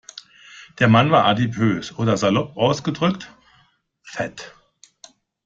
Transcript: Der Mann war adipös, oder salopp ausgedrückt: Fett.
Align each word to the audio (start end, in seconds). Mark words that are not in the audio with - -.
Der 0.79 0.87
Mann 0.87 1.11
war 1.11 1.25
adipös, 1.25 1.95
oder 1.95 2.17
salopp 2.17 2.57
ausgedrückt: 2.57 3.31
Fett. 4.01 4.55